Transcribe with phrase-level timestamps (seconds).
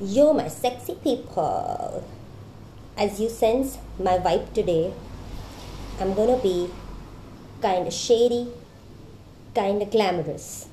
[0.00, 2.04] Yo, my sexy people.
[2.96, 4.92] As you sense my vibe today,
[5.98, 6.70] I'm gonna be
[7.60, 8.52] kinda shady,
[9.56, 10.68] kinda glamorous.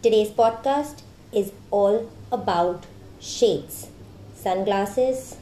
[0.00, 1.02] Today's podcast
[1.32, 2.86] is all about
[3.20, 3.88] shades,
[4.34, 5.36] sunglasses,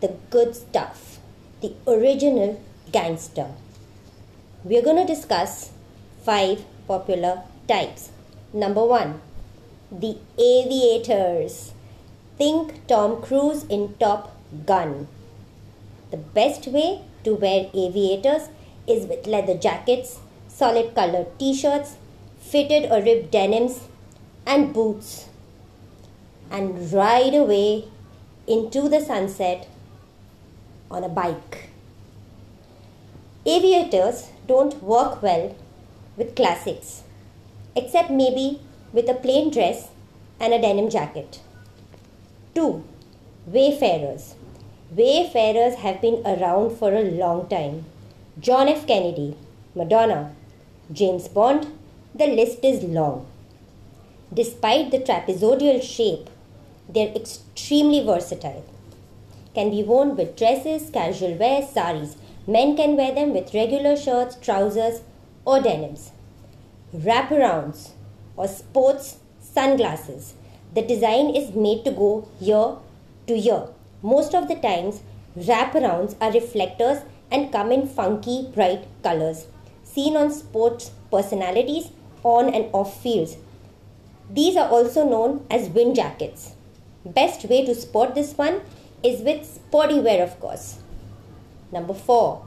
[0.00, 1.18] the good stuff,
[1.62, 2.60] the original
[2.92, 3.48] gangster.
[4.64, 5.70] We're gonna discuss
[6.22, 8.10] five popular types.
[8.52, 9.22] Number one,
[9.90, 11.72] the aviators.
[12.38, 15.08] Think Tom Cruise in Top Gun.
[16.10, 18.48] The best way to wear aviators
[18.86, 21.96] is with leather jackets, solid colored t shirts,
[22.40, 23.88] fitted or ribbed denims,
[24.46, 25.28] and boots.
[26.50, 27.84] And ride away
[28.46, 29.68] into the sunset
[30.90, 31.70] on a bike.
[33.46, 35.54] Aviators don't work well
[36.16, 37.04] with classics,
[37.76, 38.60] except maybe
[38.92, 39.88] with a plain dress
[40.38, 41.40] and a denim jacket.
[42.54, 42.82] 2.
[43.46, 44.34] Wayfarers.
[44.94, 47.84] Wayfarers have been around for a long time.
[48.38, 48.86] John F.
[48.86, 49.36] Kennedy,
[49.74, 50.34] Madonna,
[50.92, 51.66] James Bond,
[52.14, 53.26] the list is long.
[54.32, 56.28] Despite the trapezoidal shape,
[56.88, 58.64] they're extremely versatile.
[59.54, 62.16] Can be worn with dresses, casual wear, saris.
[62.46, 65.02] Men can wear them with regular shirts, trousers,
[65.44, 66.10] or denims.
[66.94, 67.90] Wraparounds
[68.40, 69.18] or sports
[69.54, 70.34] sunglasses.
[70.74, 72.10] The design is made to go
[72.40, 72.66] year
[73.26, 73.62] to year.
[74.02, 75.00] Most of the times,
[75.36, 79.46] wraparounds are reflectors and come in funky, bright colors,
[79.84, 81.90] seen on sports personalities
[82.22, 83.36] on and off fields.
[84.30, 86.54] These are also known as wind jackets.
[87.04, 88.60] Best way to spot this one
[89.02, 90.78] is with sporty wear, of course.
[91.72, 92.42] Number 4.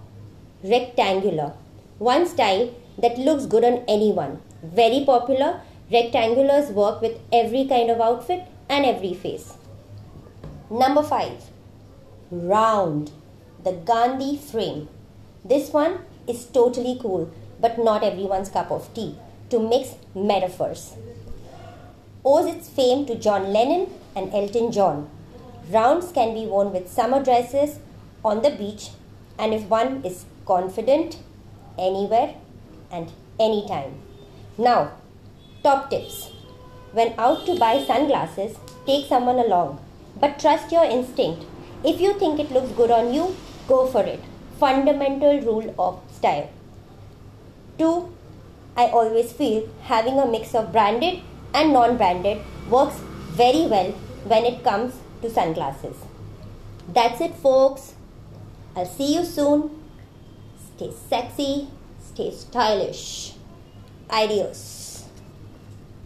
[0.63, 1.53] Rectangular.
[1.99, 4.41] One style that looks good on anyone.
[4.63, 5.61] Very popular
[5.91, 9.53] Rectangulars work with every kind of outfit and every face.
[10.69, 11.31] Number 5.
[12.31, 13.11] Round.
[13.63, 14.89] The Gandhi frame.
[15.45, 19.15] This one is totally cool, but not everyone's cup of tea.
[19.49, 20.95] To mix metaphors.
[22.25, 25.09] Owes its fame to John Lennon and Elton John.
[25.69, 27.79] Rounds can be worn with summer dresses
[28.23, 28.89] on the beach,
[29.37, 31.19] and if one is confident,
[31.77, 32.35] anywhere
[32.91, 34.01] and anytime.
[34.57, 34.93] Now,
[35.63, 36.29] Top tips
[36.91, 39.79] When out to buy sunglasses, take someone along.
[40.19, 41.45] But trust your instinct.
[41.83, 43.35] If you think it looks good on you,
[43.67, 44.19] go for it.
[44.59, 46.49] Fundamental rule of style.
[47.77, 48.13] 2.
[48.75, 51.21] I always feel having a mix of branded
[51.53, 52.99] and non branded works
[53.31, 53.91] very well
[54.33, 55.95] when it comes to sunglasses.
[56.87, 57.93] That's it, folks.
[58.75, 59.69] I'll see you soon.
[60.75, 61.67] Stay sexy,
[61.99, 63.33] stay stylish.
[64.09, 64.92] Adios.